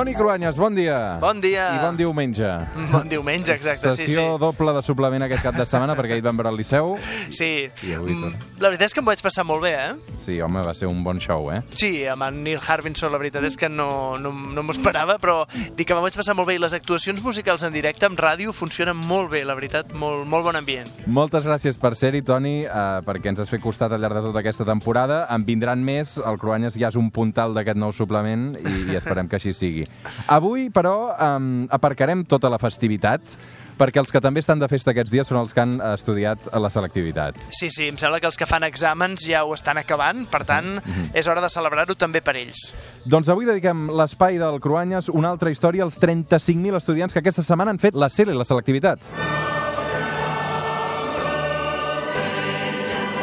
Toni 0.00 0.14
Cruanyes, 0.14 0.56
bon 0.56 0.72
dia. 0.74 1.18
Bon 1.20 1.36
dia. 1.44 1.74
I 1.76 1.80
bon 1.84 1.96
diumenge. 1.98 2.48
Bon 2.88 3.04
diumenge, 3.04 3.52
exacte, 3.52 3.90
sí, 3.92 4.06
sí. 4.06 4.14
Sessió 4.14 4.38
doble 4.40 4.72
de 4.72 4.80
suplement 4.80 5.26
aquest 5.26 5.42
cap 5.44 5.58
de 5.58 5.66
setmana, 5.68 5.92
perquè 5.98 6.14
ahir 6.16 6.24
vam 6.24 6.38
veure 6.40 6.48
el 6.48 6.56
Liceu. 6.56 6.94
Sí. 7.28 7.66
I 7.84 7.92
avui 7.98 8.14
Mm, 8.14 8.30
tot. 8.30 8.46
La 8.64 8.70
veritat 8.70 8.86
és 8.88 8.94
que 8.96 9.00
em 9.02 9.10
vaig 9.10 9.20
passar 9.20 9.44
molt 9.44 9.60
bé, 9.60 9.74
eh? 9.76 10.14
Sí, 10.24 10.38
home, 10.40 10.62
va 10.64 10.72
ser 10.72 10.88
un 10.88 11.02
bon 11.04 11.20
show, 11.20 11.50
eh? 11.52 11.60
Sí, 11.76 12.06
amb 12.08 12.22
en 12.22 12.38
Neil 12.42 12.58
Harbinson 12.66 13.12
la 13.12 13.18
veritat 13.18 13.44
és 13.44 13.58
que 13.60 13.68
no, 13.68 14.16
no, 14.16 14.32
no 14.32 14.62
m'ho 14.62 14.72
esperava, 14.72 15.18
però 15.20 15.44
dic 15.76 15.86
que 15.86 15.92
me'n 15.92 16.02
vaig 16.06 16.16
passar 16.16 16.34
molt 16.34 16.48
bé 16.48 16.54
i 16.56 16.62
les 16.64 16.72
actuacions 16.72 17.20
musicals 17.22 17.62
en 17.68 17.72
directe 17.76 18.06
amb 18.08 18.18
ràdio 18.18 18.54
funcionen 18.56 18.96
molt 18.96 19.28
bé, 19.30 19.44
la 19.44 19.54
veritat, 19.54 19.92
molt, 19.92 20.24
molt 20.26 20.44
bon 20.48 20.56
ambient. 20.56 20.88
Moltes 21.06 21.44
gràcies 21.44 21.76
per 21.76 21.92
ser-hi, 21.94 22.22
Toni, 22.24 22.62
eh, 22.64 23.04
perquè 23.04 23.34
ens 23.34 23.40
has 23.44 23.52
fet 23.52 23.60
costat 23.60 23.92
al 23.92 24.00
llarg 24.00 24.16
de 24.16 24.24
tota 24.30 24.40
aquesta 24.40 24.64
temporada. 24.64 25.26
En 25.28 25.44
vindran 25.44 25.84
més, 25.84 26.16
el 26.16 26.38
Cruanyes 26.40 26.80
ja 26.80 26.88
és 26.88 26.96
un 26.96 27.10
puntal 27.12 27.52
d'aquest 27.52 27.76
nou 27.76 27.92
suplement 27.92 28.56
i, 28.64 28.92
i 28.94 28.96
esperem 28.96 29.28
que 29.28 29.36
així 29.36 29.52
sigui. 29.52 29.89
Avui, 30.26 30.68
però, 30.70 31.12
eh, 31.12 31.66
aparcarem 31.70 32.24
tota 32.24 32.50
la 32.50 32.58
festivitat 32.58 33.20
perquè 33.80 34.02
els 34.02 34.12
que 34.12 34.20
també 34.20 34.42
estan 34.44 34.60
de 34.60 34.68
festa 34.68 34.92
aquests 34.92 35.12
dies 35.12 35.30
són 35.30 35.40
els 35.40 35.54
que 35.56 35.62
han 35.62 35.78
estudiat 35.94 36.50
la 36.52 36.70
selectivitat. 36.72 37.40
Sí, 37.48 37.70
sí, 37.72 37.88
em 37.88 37.96
sembla 38.00 38.20
que 38.20 38.28
els 38.28 38.36
que 38.36 38.48
fan 38.48 38.66
exàmens 38.68 39.24
ja 39.24 39.46
ho 39.46 39.54
estan 39.56 39.80
acabant, 39.80 40.26
per 40.30 40.44
tant, 40.48 40.76
és 41.16 41.28
hora 41.32 41.40
de 41.40 41.48
celebrar-ho 41.52 41.96
també 41.96 42.20
per 42.20 42.36
ells. 42.36 42.66
Doncs 43.08 43.32
avui 43.32 43.48
dediquem 43.48 43.88
l'espai 43.96 44.40
del 44.42 44.60
Cruanyes 44.60 45.08
una 45.08 45.32
altra 45.32 45.52
història 45.54 45.88
als 45.88 45.96
35.000 46.00 46.76
estudiants 46.76 47.16
que 47.16 47.24
aquesta 47.24 47.46
setmana 47.46 47.72
han 47.72 47.80
fet 47.80 47.96
la 47.96 48.12
CELE, 48.12 48.36
la 48.36 48.48
selectivitat. 48.48 49.29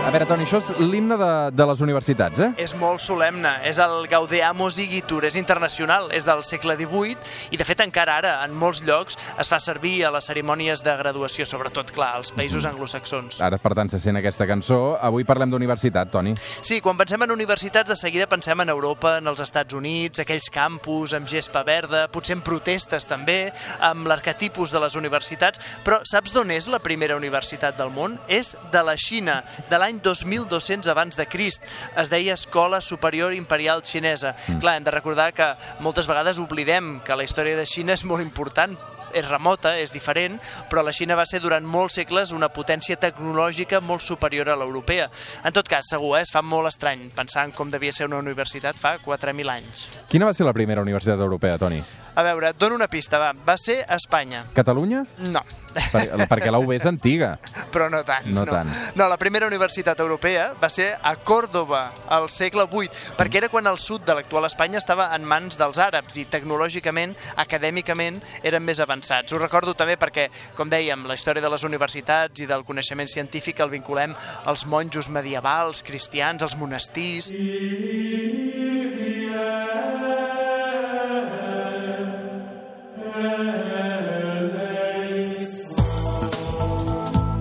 A 0.08 0.12
veure, 0.14 0.24
Toni, 0.24 0.46
això 0.48 0.62
és 0.62 0.68
l'himne 0.80 1.18
de, 1.20 1.30
de 1.52 1.66
les 1.68 1.82
universitats, 1.84 2.40
eh? 2.40 2.48
És 2.64 2.72
molt 2.80 3.02
solemne, 3.04 3.50
és 3.68 3.76
el 3.84 4.06
Gaudeamus 4.08 4.78
Igitur, 4.80 5.26
és 5.28 5.36
internacional, 5.36 6.06
és 6.16 6.24
del 6.24 6.46
segle 6.48 6.78
XVIII 6.80 7.52
i 7.52 7.58
de 7.60 7.66
fet 7.68 7.82
encara 7.84 8.14
ara 8.22 8.32
en 8.46 8.54
molts 8.56 8.80
llocs 8.88 9.18
es 9.36 9.52
fa 9.52 9.60
servir 9.60 10.06
a 10.08 10.12
les 10.16 10.30
cerimònies 10.32 10.80
de 10.86 10.94
graduació, 11.02 11.44
sobretot, 11.44 11.92
clar, 11.92 12.14
als 12.22 12.32
països 12.32 12.64
anglosaxons. 12.70 13.42
Ara, 13.44 13.60
per 13.60 13.74
tant, 13.76 13.92
se 13.92 14.00
sent 14.00 14.16
aquesta 14.16 14.48
cançó. 14.48 14.78
Avui 14.96 15.28
parlem 15.28 15.52
d'universitat, 15.52 16.08
Toni. 16.16 16.38
Sí, 16.62 16.80
quan 16.80 16.96
pensem 16.96 17.28
en 17.28 17.36
universitats, 17.36 17.92
de 17.92 18.00
seguida 18.00 18.30
pensem 18.32 18.64
en 18.64 18.72
Europa, 18.72 19.18
en 19.20 19.28
els 19.28 19.44
Estats 19.44 19.76
Units, 19.76 20.24
aquells 20.24 20.48
campus 20.56 21.18
amb 21.20 21.28
gespa 21.28 21.66
verda, 21.68 22.06
potser 22.16 22.38
en 22.38 22.46
protestes 22.48 23.12
també, 23.12 23.52
amb 23.84 24.08
l'arquetipus 24.08 24.72
de 24.72 24.86
les 24.86 24.96
universitats, 24.96 25.60
però 25.84 26.00
saps 26.08 26.32
d'on 26.32 26.56
és 26.56 26.72
la 26.72 26.80
primera 26.80 27.20
universitat 27.20 27.76
del 27.76 27.92
món? 27.92 28.16
És 28.32 28.56
de 28.72 28.88
la 28.88 28.96
Xina, 28.96 29.42
de 29.68 29.84
l'any 29.84 29.97
2200 30.04 30.88
abans 30.92 31.18
de 31.18 31.28
Crist. 31.28 31.64
Es 31.98 32.12
deia 32.14 32.36
Escola 32.36 32.82
Superior 32.82 33.34
Imperial 33.34 33.84
Xinesa. 33.84 34.36
Mm. 34.48 34.60
Clar, 34.60 34.78
hem 34.78 34.86
de 34.86 34.94
recordar 34.94 35.34
que 35.34 35.54
moltes 35.80 36.08
vegades 36.08 36.40
oblidem 36.40 37.00
que 37.06 37.16
la 37.16 37.26
història 37.26 37.58
de 37.58 37.66
Xina 37.66 37.96
és 37.98 38.06
molt 38.06 38.24
important, 38.24 38.78
és 39.14 39.28
remota, 39.28 39.76
és 39.80 39.94
diferent, 39.94 40.38
però 40.70 40.84
la 40.86 40.94
Xina 40.96 41.18
va 41.18 41.26
ser 41.28 41.42
durant 41.44 41.66
molts 41.66 41.98
segles 42.00 42.34
una 42.36 42.50
potència 42.54 42.98
tecnològica 43.00 43.82
molt 43.82 44.04
superior 44.06 44.52
a 44.52 44.58
l'europea. 44.60 45.10
En 45.46 45.56
tot 45.56 45.68
cas, 45.70 45.88
segur, 45.90 46.18
eh, 46.18 46.24
es 46.26 46.34
fa 46.34 46.42
molt 46.42 46.68
estrany 46.68 47.10
pensar 47.16 47.46
en 47.46 47.54
com 47.56 47.70
devia 47.72 47.92
ser 47.92 48.08
una 48.08 48.20
universitat 48.20 48.78
fa 48.78 48.98
4.000 49.04 49.50
anys. 49.54 49.88
Quina 50.10 50.26
va 50.26 50.34
ser 50.34 50.46
la 50.46 50.54
primera 50.54 50.82
universitat 50.82 51.20
europea, 51.20 51.58
Toni? 51.58 51.82
A 52.18 52.24
veure, 52.24 52.50
et 52.50 52.58
dono 52.58 52.76
una 52.76 52.88
pista, 52.90 53.20
va. 53.22 53.34
Va 53.46 53.58
ser 53.62 53.84
a 53.88 53.96
Espanya. 53.96 54.46
Catalunya? 54.54 55.06
No. 55.20 55.44
Per, 55.92 56.04
perquè 56.30 56.52
la 56.52 56.60
UB 56.62 56.74
és 56.76 56.86
antiga. 56.90 57.36
Però 57.74 57.90
no 57.92 58.02
tant. 58.08 58.28
No 58.34 58.46
tant. 58.48 58.70
No, 58.98 59.08
la 59.10 59.18
primera 59.22 59.48
universitat 59.50 60.00
europea 60.04 60.50
va 60.62 60.70
ser 60.74 60.90
a 60.98 61.16
Còrdoba, 61.28 61.84
al 62.14 62.30
segle 62.34 62.68
VIII, 62.72 62.90
perquè 63.18 63.42
era 63.42 63.52
quan 63.54 63.68
el 63.70 63.80
sud 63.82 64.06
de 64.08 64.16
l'actual 64.18 64.48
Espanya 64.50 64.82
estava 64.82 65.10
en 65.16 65.26
mans 65.28 65.60
dels 65.60 65.80
àrabs 65.82 66.18
i 66.22 66.28
tecnològicament, 66.32 67.16
acadèmicament, 67.44 68.22
eren 68.44 68.66
més 68.66 68.82
avançats. 68.84 69.34
Ho 69.34 69.42
recordo 69.42 69.76
també 69.78 69.98
perquè, 70.00 70.28
com 70.58 70.72
dèiem, 70.72 71.06
la 71.08 71.18
història 71.18 71.44
de 71.44 71.52
les 71.54 71.66
universitats 71.68 72.44
i 72.44 72.50
del 72.50 72.66
coneixement 72.68 73.10
científic 73.12 73.62
el 73.64 73.74
vinculem 73.74 74.16
als 74.46 74.66
monjos 74.70 75.12
medievals, 75.14 75.84
cristians, 75.86 76.44
als 76.44 76.58
monestirs... 76.58 77.32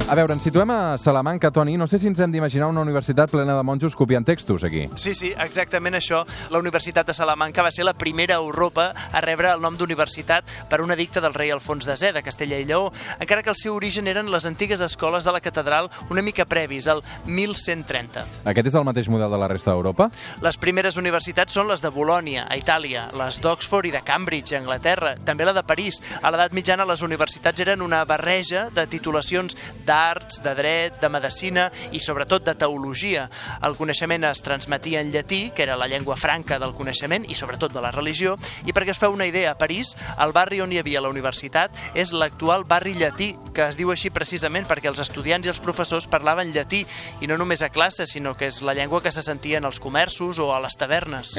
A 0.07 0.15
veure, 0.15 0.37
ens 0.37 0.45
situem 0.47 0.71
a 0.71 0.95
Salamanca, 1.03 1.49
Toni. 1.51 1.73
No 1.75 1.89
sé 1.91 1.99
si 1.99 2.07
ens 2.07 2.21
hem 2.23 2.31
d'imaginar 2.31 2.69
una 2.71 2.85
universitat 2.85 3.33
plena 3.33 3.57
de 3.59 3.63
monjos 3.67 3.97
copiant 3.99 4.23
textos, 4.23 4.63
aquí. 4.63 4.85
Sí, 4.95 5.17
sí, 5.19 5.33
exactament 5.35 5.97
això. 5.99 6.21
La 6.55 6.61
Universitat 6.63 7.09
de 7.09 7.15
Salamanca 7.17 7.65
va 7.67 7.73
ser 7.75 7.83
la 7.83 7.95
primera 7.99 8.37
a 8.37 8.39
Europa 8.39 8.93
a 8.95 9.23
rebre 9.25 9.51
el 9.51 9.65
nom 9.65 9.75
d'universitat 9.75 10.47
per 10.71 10.79
un 10.85 10.95
edicte 10.95 11.19
del 11.25 11.35
rei 11.35 11.51
Alfons 11.51 11.89
X 11.91 12.15
de 12.15 12.23
Castella 12.23 12.61
i 12.63 12.69
Lleó, 12.69 12.93
encara 13.19 13.43
que 13.43 13.51
el 13.51 13.59
seu 13.59 13.75
origen 13.75 14.07
eren 14.07 14.31
les 14.31 14.47
antigues 14.47 14.81
escoles 14.81 15.27
de 15.27 15.35
la 15.35 15.41
catedral 15.41 15.91
una 16.09 16.23
mica 16.23 16.47
previs, 16.47 16.87
el 16.87 17.03
1130. 17.27 18.25
Aquest 18.47 18.71
és 18.71 18.79
el 18.79 18.87
mateix 18.87 19.11
model 19.11 19.35
de 19.35 19.43
la 19.43 19.51
resta 19.51 19.75
d'Europa? 19.75 20.13
Les 20.47 20.55
primeres 20.57 21.01
universitats 21.03 21.59
són 21.59 21.67
les 21.67 21.83
de 21.83 21.91
Bolònia, 21.91 22.47
a 22.47 22.55
Itàlia, 22.55 23.09
les 23.19 23.43
d'Oxford 23.43 23.91
i 23.91 23.95
de 23.99 24.05
Cambridge, 24.07 24.55
a 24.55 24.63
Anglaterra, 24.63 25.17
també 25.27 25.51
la 25.51 25.57
de 25.59 25.67
París. 25.67 25.99
A 26.23 26.31
l'edat 26.31 26.55
mitjana 26.55 26.87
les 26.87 27.03
universitats 27.03 27.67
eren 27.67 27.83
una 27.83 28.05
barreja 28.07 28.69
de 28.71 28.87
titulacions 28.87 29.59
d'arts, 29.97 30.43
de 30.45 30.53
dret, 30.55 31.01
de 31.01 31.09
medicina 31.09 31.67
i 31.97 32.01
sobretot 32.03 32.45
de 32.45 32.55
teologia. 32.59 33.27
El 33.65 33.77
coneixement 33.79 34.29
es 34.29 34.43
transmetia 34.45 35.01
en 35.01 35.13
llatí, 35.15 35.51
que 35.57 35.65
era 35.65 35.79
la 35.81 35.89
llengua 35.89 36.19
franca 36.21 36.61
del 36.61 36.75
coneixement 36.77 37.25
i 37.29 37.37
sobretot 37.39 37.73
de 37.73 37.83
la 37.85 37.93
religió, 37.95 38.37
i 38.67 38.75
perquè 38.77 38.93
es 38.93 39.01
feu 39.01 39.15
una 39.15 39.29
idea, 39.29 39.55
a 39.55 39.59
París, 39.59 39.95
el 40.21 40.35
barri 40.37 40.61
on 40.61 40.73
hi 40.73 40.81
havia 40.83 41.01
la 41.01 41.13
universitat 41.13 41.75
és 41.95 42.13
l'actual 42.13 42.67
barri 42.69 42.97
llatí, 42.99 43.33
que 43.55 43.69
es 43.71 43.81
diu 43.81 43.93
així 43.95 44.13
precisament 44.13 44.69
perquè 44.69 44.91
els 44.93 45.01
estudiants 45.03 45.47
i 45.47 45.55
els 45.55 45.63
professors 45.65 46.11
parlaven 46.11 46.53
llatí, 46.53 46.85
i 47.21 47.31
no 47.31 47.41
només 47.41 47.65
a 47.65 47.73
classe, 47.73 48.09
sinó 48.11 48.37
que 48.37 48.51
és 48.51 48.61
la 48.63 48.77
llengua 48.77 49.03
que 49.03 49.15
se 49.15 49.25
sentia 49.25 49.63
en 49.63 49.71
els 49.71 49.81
comerços 49.81 50.43
o 50.43 50.53
a 50.55 50.61
les 50.61 50.77
tavernes. 50.77 51.37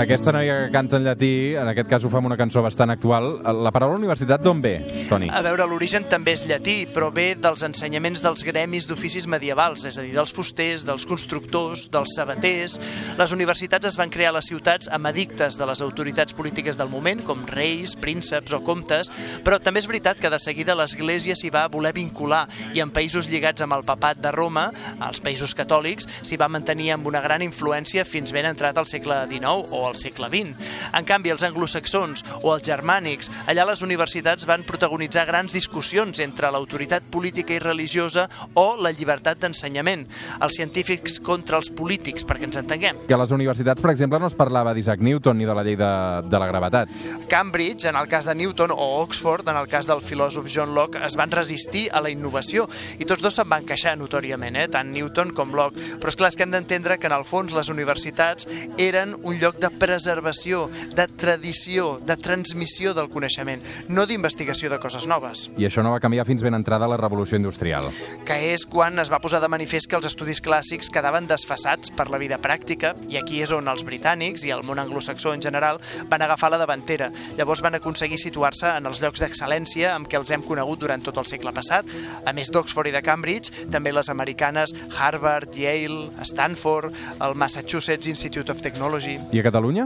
Aquesta 0.00 0.32
noia 0.32 0.54
que 0.64 0.72
canta 0.72 0.96
en 0.96 1.04
llatí, 1.04 1.52
en 1.60 1.68
aquest 1.68 1.88
cas 1.90 2.04
ho 2.06 2.10
fa 2.12 2.20
amb 2.22 2.30
una 2.30 2.36
cançó 2.40 2.62
bastant 2.64 2.88
actual. 2.94 3.26
La 3.60 3.72
paraula 3.74 3.98
universitat 3.98 4.40
d'on 4.40 4.62
ve, 4.64 4.72
Toni? 5.10 5.28
A 5.28 5.42
veure, 5.44 5.66
l'origen 5.68 6.06
també 6.08 6.32
és 6.38 6.46
llatí, 6.48 6.86
però 6.88 7.10
ve 7.12 7.34
dels 7.36 7.60
ensenyaments 7.66 8.22
dels 8.24 8.44
gremis 8.46 8.88
d'oficis 8.88 9.26
medievals, 9.28 9.84
és 9.90 9.98
a 10.00 10.04
dir, 10.06 10.14
dels 10.16 10.32
fusters, 10.32 10.86
dels 10.88 11.04
constructors, 11.08 11.88
dels 11.92 12.14
sabaters. 12.16 12.78
Les 13.18 13.34
universitats 13.36 13.90
es 13.90 13.98
van 14.00 14.12
crear 14.14 14.30
a 14.32 14.38
les 14.38 14.48
ciutats 14.48 14.88
amb 14.88 15.10
edictes 15.12 15.58
de 15.60 15.68
les 15.68 15.84
autoritats 15.84 16.36
polítiques 16.38 16.80
del 16.80 16.88
moment, 16.88 17.20
com 17.28 17.44
reis, 17.52 17.92
prínceps 18.00 18.56
o 18.56 18.62
comtes, 18.64 19.12
però 19.44 19.60
també 19.60 19.84
és 19.84 19.90
veritat 19.90 20.22
que 20.22 20.32
de 20.32 20.40
seguida 20.40 20.78
l'Església 20.78 21.36
s'hi 21.36 21.52
va 21.52 21.66
voler 21.68 21.92
vincular 21.96 22.46
i 22.72 22.80
en 22.80 22.94
països 22.94 23.28
lligats 23.28 23.60
amb 23.66 23.76
el 23.76 23.84
papat 23.84 24.24
de 24.24 24.32
Roma, 24.32 24.70
els 24.96 25.20
països 25.20 25.52
catòlics, 25.58 26.08
s'hi 26.24 26.40
va 26.40 26.48
mantenir 26.48 26.94
amb 26.96 27.12
una 27.12 27.20
gran 27.20 27.44
influència 27.44 28.08
fins 28.08 28.32
ben 28.32 28.48
entrat 28.48 28.80
al 28.80 28.88
segle 28.88 29.26
XIX 29.28 29.68
o 29.76 29.89
al 29.90 29.98
segle 30.00 30.30
XX. 30.30 30.70
En 30.96 31.06
canvi, 31.08 31.32
els 31.34 31.44
anglosaxons 31.46 32.24
o 32.40 32.54
els 32.54 32.64
germànics, 32.66 33.30
allà 33.50 33.66
les 33.68 33.82
universitats 33.86 34.46
van 34.48 34.64
protagonitzar 34.68 35.26
grans 35.28 35.54
discussions 35.56 36.22
entre 36.24 36.50
l'autoritat 36.52 37.10
política 37.10 37.54
i 37.56 37.62
religiosa 37.62 38.28
o 38.54 38.74
la 38.80 38.92
llibertat 38.94 39.40
d'ensenyament. 39.42 40.06
Els 40.40 40.56
científics 40.56 41.18
contra 41.24 41.58
els 41.60 41.70
polítics, 41.74 42.24
perquè 42.26 42.48
ens 42.48 42.60
entenguem. 42.60 43.04
Que 43.08 43.16
a 43.16 43.20
les 43.20 43.34
universitats, 43.34 43.82
per 43.82 43.92
exemple, 43.92 44.20
no 44.22 44.30
es 44.30 44.38
parlava 44.38 44.74
d'Isaac 44.76 45.02
Newton 45.04 45.38
ni 45.38 45.48
de 45.48 45.56
la 45.56 45.64
llei 45.66 45.76
de, 45.78 45.90
de 46.30 46.40
la 46.40 46.48
gravetat. 46.50 46.92
Cambridge, 47.30 47.88
en 47.90 47.96
el 47.96 48.08
cas 48.08 48.28
de 48.28 48.34
Newton, 48.34 48.74
o 48.74 48.90
Oxford, 49.02 49.48
en 49.48 49.56
el 49.56 49.68
cas 49.68 49.88
del 49.90 50.02
filòsof 50.04 50.48
John 50.50 50.74
Locke, 50.74 51.00
es 51.06 51.16
van 51.18 51.32
resistir 51.34 51.88
a 51.92 52.02
la 52.04 52.10
innovació 52.12 52.66
i 52.98 53.06
tots 53.08 53.22
dos 53.24 53.36
se'n 53.36 53.48
van 53.50 53.66
queixar 53.66 53.96
notòriament, 53.98 54.56
eh? 54.60 54.68
tant 54.72 54.92
Newton 54.92 55.34
com 55.36 55.54
Locke. 55.56 55.80
Però 56.00 56.12
és 56.12 56.18
clar, 56.18 56.30
és 56.30 56.38
que 56.38 56.46
hem 56.46 56.54
d'entendre 56.54 56.98
que 57.00 57.08
en 57.10 57.16
el 57.16 57.26
fons 57.28 57.54
les 57.56 57.70
universitats 57.72 58.48
eren 58.78 59.16
un 59.22 59.38
lloc 59.40 59.60
de 59.62 59.70
preservació, 59.80 60.68
de 60.94 61.06
tradició, 61.08 61.96
de 62.06 62.16
transmissió 62.20 62.94
del 62.94 63.08
coneixement, 63.10 63.62
no 63.88 64.06
d'investigació 64.06 64.70
de 64.70 64.78
coses 64.82 65.06
noves. 65.10 65.48
I 65.58 65.66
això 65.66 65.82
no 65.82 65.94
va 65.94 66.00
canviar 66.02 66.26
fins 66.28 66.44
ben 66.44 66.54
entrada 66.54 66.88
la 66.88 67.00
revolució 67.00 67.40
industrial. 67.40 67.88
que 68.26 68.36
és 68.52 68.66
quan 68.68 68.98
es 69.00 69.10
va 69.10 69.18
posar 69.20 69.40
de 69.40 69.48
manifest 69.48 69.88
que 69.88 69.96
els 69.96 70.06
estudis 70.06 70.42
clàssics 70.44 70.90
quedaven 70.92 71.26
desfassats 71.26 71.90
per 71.96 72.10
la 72.10 72.18
vida 72.20 72.38
pràctica, 72.38 72.94
i 73.08 73.16
aquí 73.16 73.40
és 73.42 73.50
on 73.56 73.68
els 73.68 73.84
britànics 73.86 74.44
i 74.44 74.50
el 74.54 74.62
món 74.66 74.78
anglosaxó 74.78 75.32
en 75.34 75.42
general 75.42 75.80
van 76.10 76.22
agafar 76.22 76.50
la 76.50 76.58
davantera. 76.58 77.10
Llavors 77.38 77.62
van 77.62 77.74
aconseguir 77.78 78.18
situar-se 78.18 78.68
en 78.76 78.86
els 78.86 79.00
llocs 79.00 79.22
d'excel·lència 79.22 79.94
amb 79.94 80.08
què 80.10 80.18
els 80.20 80.30
hem 80.30 80.42
conegut 80.42 80.80
durant 80.80 81.02
tot 81.02 81.16
el 81.18 81.26
segle 81.26 81.52
passat. 81.56 81.86
A 82.26 82.32
més 82.36 82.50
d'Oxford 82.52 82.90
i 82.90 82.92
de 82.92 83.02
Cambridge, 83.02 83.68
també 83.70 83.92
les 83.92 84.10
americanes 84.12 84.74
Harvard, 84.98 85.54
Yale, 85.56 86.10
Stanford, 86.24 86.92
el 87.20 87.34
Massachusetts 87.34 88.06
Institute 88.10 88.50
of 88.52 88.60
Technology. 88.60 89.18
I 89.32 89.40
a 89.40 89.42
Catalunya 89.42 89.59
Catalunya? 89.60 89.84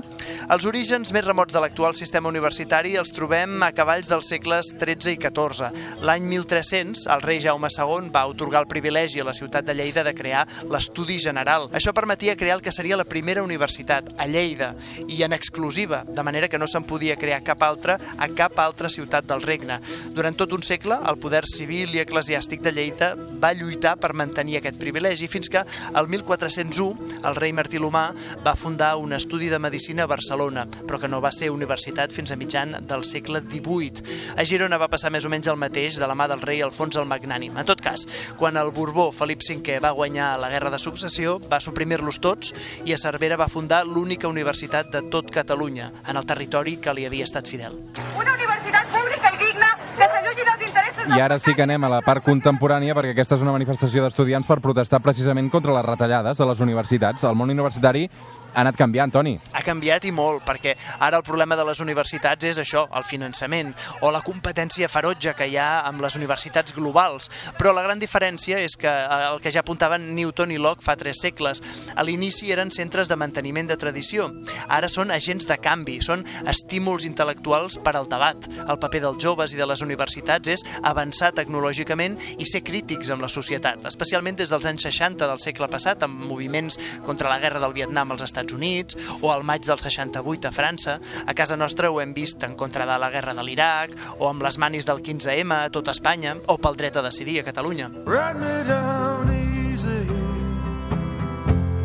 Els 0.54 0.66
orígens 0.70 1.10
més 1.10 1.24
remots 1.24 1.50
de 1.50 1.58
l'actual 1.58 1.96
sistema 1.98 2.28
universitari 2.30 2.92
els 3.00 3.10
trobem 3.14 3.62
a 3.66 3.72
cavalls 3.74 4.06
dels 4.06 4.28
segles 4.30 4.68
XIII 4.78 5.16
i 5.16 5.18
XIV. 5.18 5.70
L'any 6.06 6.28
1300, 6.30 7.08
el 7.10 7.24
rei 7.24 7.40
Jaume 7.42 7.66
II 7.72 8.10
va 8.14 8.22
otorgar 8.30 8.60
el 8.62 8.68
privilegi 8.70 9.18
a 9.18 9.26
la 9.26 9.34
ciutat 9.34 9.66
de 9.66 9.74
Lleida 9.74 10.04
de 10.06 10.12
crear 10.14 10.44
l'Estudi 10.70 11.16
General. 11.18 11.66
Això 11.74 11.90
permetia 11.96 12.36
crear 12.38 12.60
el 12.60 12.62
que 12.62 12.74
seria 12.76 12.98
la 13.00 13.06
primera 13.08 13.42
universitat, 13.42 14.12
a 14.14 14.28
Lleida, 14.30 14.76
i 15.08 15.24
en 15.26 15.34
exclusiva, 15.34 16.04
de 16.06 16.22
manera 16.22 16.48
que 16.48 16.60
no 16.60 16.70
se'n 16.70 16.86
podia 16.86 17.18
crear 17.18 17.42
cap 17.42 17.66
altra 17.66 17.98
a 18.14 18.30
cap 18.30 18.62
altra 18.62 18.92
ciutat 18.92 19.26
del 19.26 19.42
regne. 19.42 19.80
Durant 20.14 20.38
tot 20.38 20.54
un 20.54 20.62
segle, 20.62 21.00
el 21.02 21.18
poder 21.18 21.42
civil 21.50 21.96
i 21.96 22.04
eclesiàstic 22.04 22.62
de 22.62 22.74
Lleida 22.78 23.10
va 23.18 23.50
lluitar 23.58 23.96
per 23.98 24.14
mantenir 24.14 24.60
aquest 24.60 24.78
privilegi 24.78 25.26
fins 25.26 25.50
que 25.50 25.66
el 25.66 26.12
1401 26.14 27.18
el 27.24 27.42
rei 27.42 27.56
Martí 27.56 27.82
l'Humà 27.82 28.06
va 28.44 28.54
fundar 28.54 28.94
un 29.02 29.18
estudi 29.18 29.50
de 29.50 29.63
medicina 29.64 30.04
a 30.04 30.10
Barcelona, 30.10 30.66
però 30.84 31.00
que 31.00 31.08
no 31.08 31.22
va 31.24 31.32
ser 31.32 31.50
universitat 31.52 32.12
fins 32.12 32.30
a 32.30 32.38
mitjan 32.38 32.76
del 32.86 33.04
segle 33.08 33.40
XVIII. 33.40 34.04
A 34.36 34.44
Girona 34.44 34.78
va 34.80 34.90
passar 34.92 35.12
més 35.14 35.24
o 35.24 35.32
menys 35.32 35.48
el 35.50 35.60
mateix 35.60 35.98
de 36.00 36.08
la 36.10 36.16
mà 36.18 36.28
del 36.30 36.44
rei 36.44 36.62
Alfons 36.64 37.00
el 37.00 37.08
Magnànim. 37.08 37.56
En 37.58 37.68
tot 37.68 37.80
cas, 37.84 38.06
quan 38.40 38.58
el 38.60 38.72
Borbó 38.76 39.10
Felip 39.12 39.42
V 39.44 39.78
va 39.80 39.94
guanyar 39.96 40.34
la 40.40 40.50
Guerra 40.52 40.72
de 40.74 40.82
Successió, 40.82 41.38
va 41.50 41.60
suprimir-los 41.60 42.20
tots 42.20 42.52
i 42.84 42.94
a 42.94 43.00
Cervera 43.00 43.40
va 43.40 43.48
fundar 43.48 43.84
l'única 43.88 44.28
universitat 44.28 44.92
de 44.92 45.04
tot 45.10 45.30
Catalunya, 45.30 45.90
en 46.06 46.16
el 46.16 46.26
territori 46.26 46.76
que 46.76 46.94
li 46.94 47.06
havia 47.08 47.24
estat 47.24 47.48
fidel. 47.48 47.80
Una 48.18 48.36
universitat 48.36 48.90
pública 48.92 49.32
i 49.34 49.40
digna 49.46 49.72
que 49.96 50.10
s'allunyi 50.10 50.50
dels 50.50 50.68
interessos... 50.68 50.93
I 51.04 51.20
ara 51.20 51.36
sí 51.38 51.52
que 51.52 51.60
anem 51.62 51.84
a 51.84 51.90
la 51.92 51.98
part 52.00 52.24
contemporània, 52.24 52.94
perquè 52.96 53.12
aquesta 53.12 53.36
és 53.36 53.42
una 53.44 53.52
manifestació 53.52 54.00
d'estudiants 54.06 54.48
per 54.48 54.56
protestar 54.64 55.02
precisament 55.04 55.50
contra 55.52 55.74
les 55.76 55.84
retallades 55.84 56.40
a 56.40 56.46
les 56.48 56.62
universitats. 56.64 57.26
El 57.28 57.36
món 57.36 57.52
universitari 57.52 58.06
ha 58.54 58.62
anat 58.62 58.78
canviant, 58.78 59.12
Toni. 59.12 59.34
Ha 59.52 59.62
canviat 59.66 60.06
i 60.08 60.12
molt, 60.14 60.44
perquè 60.46 60.72
ara 61.02 61.18
el 61.18 61.24
problema 61.26 61.58
de 61.58 61.64
les 61.66 61.80
universitats 61.82 62.46
és 62.48 62.60
això, 62.62 62.86
el 62.96 63.04
finançament, 63.04 63.72
o 64.00 64.12
la 64.14 64.22
competència 64.24 64.88
ferotge 64.88 65.34
que 65.36 65.48
hi 65.50 65.58
ha 65.58 65.82
amb 65.84 66.00
les 66.04 66.16
universitats 66.16 66.72
globals. 66.72 67.28
Però 67.58 67.74
la 67.74 67.82
gran 67.84 68.00
diferència 68.00 68.62
és 68.62 68.78
que 68.80 68.88
eh, 68.88 69.20
el 69.28 69.42
que 69.44 69.52
ja 69.52 69.60
apuntaven 69.60 70.06
Newton 70.14 70.54
i 70.54 70.60
Locke 70.62 70.86
fa 70.86 70.96
tres 70.96 71.20
segles, 71.20 71.60
a 71.94 72.06
l'inici 72.06 72.52
eren 72.54 72.72
centres 72.72 73.10
de 73.10 73.18
manteniment 73.20 73.68
de 73.68 73.76
tradició. 73.76 74.30
Ara 74.68 74.88
són 74.88 75.12
agents 75.12 75.50
de 75.50 75.58
canvi, 75.60 75.98
són 76.00 76.24
estímuls 76.48 77.04
intel·lectuals 77.04 77.80
per 77.84 77.96
al 77.98 78.08
debat. 78.08 78.48
El 78.64 78.80
paper 78.80 79.04
dels 79.04 79.20
joves 79.20 79.52
i 79.52 79.60
de 79.60 79.68
les 79.68 79.84
universitats 79.84 80.54
és 80.54 80.64
avançar 80.80 80.93
tecnològicament 80.94 82.16
i 82.38 82.46
ser 82.48 82.62
crítics 82.64 83.10
amb 83.10 83.24
la 83.24 83.30
societat, 83.32 83.84
especialment 83.88 84.38
des 84.38 84.50
dels 84.52 84.66
anys 84.66 84.86
60 84.88 85.28
del 85.28 85.40
segle 85.42 85.68
passat, 85.68 86.02
amb 86.06 86.24
moviments 86.28 86.78
contra 87.04 87.30
la 87.30 87.38
guerra 87.42 87.60
del 87.60 87.74
Vietnam 87.76 88.12
als 88.12 88.22
Estats 88.22 88.52
Units 88.52 88.96
o 89.20 89.32
al 89.32 89.44
maig 89.44 89.64
del 89.66 89.78
68 89.78 90.48
a 90.48 90.52
França. 90.54 90.98
A 91.26 91.34
casa 91.34 91.56
nostra 91.56 91.90
ho 91.90 92.00
hem 92.00 92.14
vist 92.14 92.42
en 92.44 92.54
contra 92.56 92.86
de 92.86 92.98
la 92.98 93.10
guerra 93.10 93.34
de 93.34 93.44
l'Iraq 93.44 93.96
o 94.18 94.28
amb 94.28 94.42
les 94.42 94.58
manis 94.58 94.86
del 94.86 95.02
15M 95.02 95.52
a 95.54 95.70
tot 95.70 95.88
Espanya 95.88 96.36
o 96.46 96.58
pel 96.58 96.76
dret 96.76 96.96
a 96.96 97.02
decidir 97.02 97.40
a 97.40 97.44
Catalunya. 97.46 97.90
Ride 98.06 98.40
me 98.40 98.56
down 98.68 99.30
easy. 99.30 100.00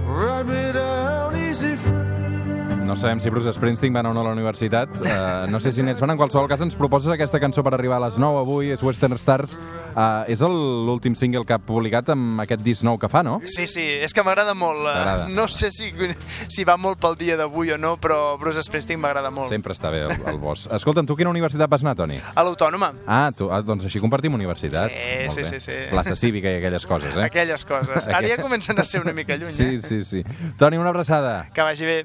Ride 0.06 0.48
me 0.48 0.74
down. 0.74 0.99
No 2.90 2.96
sabem 2.98 3.20
si 3.22 3.30
Bruce 3.30 3.52
Springsteen 3.54 3.94
va 3.94 4.00
anar 4.02 4.10
o 4.10 4.14
no 4.18 4.22
a 4.22 4.24
la 4.26 4.32
universitat. 4.34 4.90
Uh, 4.98 5.46
no 5.52 5.60
sé 5.62 5.70
si 5.76 5.84
n'ets 5.86 6.00
fan. 6.02 6.10
En 6.10 6.18
qualsevol 6.18 6.48
cas, 6.50 6.62
ens 6.66 6.74
proposes 6.76 7.12
aquesta 7.14 7.38
cançó 7.40 7.62
per 7.62 7.76
arribar 7.78 8.00
a 8.00 8.08
les 8.08 8.18
9 8.18 8.40
avui. 8.42 8.72
És 8.74 8.82
Western 8.82 9.14
Stars. 9.22 9.54
Uh, 9.94 10.24
és 10.28 10.42
el- 10.42 10.58
l'últim 10.88 11.14
single 11.16 11.44
que 11.46 11.54
ha 11.54 11.60
publicat 11.62 12.10
amb 12.16 12.42
aquest 12.42 12.64
disc 12.66 12.82
nou 12.84 12.98
que 12.98 13.08
fa, 13.12 13.22
no? 13.22 13.40
Sí, 13.46 13.68
sí, 13.70 13.84
és 14.02 14.12
que 14.14 14.24
m'agrada 14.26 14.56
molt. 14.58 14.82
T'agrada. 14.88 15.28
No 15.30 15.46
sé 15.48 15.70
si, 15.70 15.92
si 16.50 16.66
va 16.66 16.78
molt 16.82 16.98
pel 17.00 17.16
dia 17.20 17.38
d'avui 17.38 17.70
o 17.72 17.78
no, 17.78 17.96
però 18.02 18.38
Bruce 18.42 18.64
Springsteen 18.66 19.00
m'agrada 19.00 19.30
molt. 19.30 19.50
Sempre 19.54 19.74
està 19.78 19.92
bé 19.94 20.02
el, 20.08 20.16
el 20.34 20.40
bosc. 20.42 20.66
Escolta'm, 20.74 21.06
tu 21.06 21.16
quina 21.16 21.30
universitat 21.30 21.70
vas 21.70 21.86
anar, 21.86 21.96
Toni? 22.00 22.18
A 22.34 22.44
l'Autònoma. 22.44 22.92
Ah, 23.06 23.30
tu, 23.38 23.52
ah, 23.54 23.62
doncs 23.62 23.86
així 23.86 24.02
compartim 24.02 24.34
universitat. 24.34 24.90
Sí, 24.90 25.26
Molt 25.28 25.38
sí, 25.38 25.42
bé. 25.46 25.46
sí, 25.46 25.60
sí. 25.70 25.78
Plaça 25.94 26.16
cívica 26.18 26.50
i 26.50 26.58
aquelles 26.58 26.86
coses, 26.90 27.16
eh? 27.18 27.28
Aquelles 27.30 27.66
coses. 27.66 28.08
Ara 28.18 28.26
ja 28.28 28.42
comencen 28.42 28.80
a 28.80 28.84
ser 28.84 29.02
una 29.06 29.14
mica 29.14 29.36
lluny, 29.38 29.52
Sí, 29.54 29.76
eh? 29.76 29.82
sí, 29.82 30.04
sí. 30.06 30.24
Toni, 30.58 30.78
una 30.82 30.90
abraçada. 30.90 31.48
Que 31.54 31.62
vagi 31.62 31.86
bé. 31.86 32.00